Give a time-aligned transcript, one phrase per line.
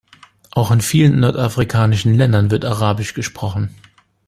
[0.49, 3.69] Auch in vielen nordafrikanischen Ländern wird arabisch gesprochen.